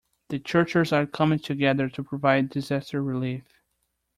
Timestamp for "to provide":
1.89-2.49